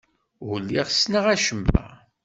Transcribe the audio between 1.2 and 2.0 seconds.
acemma.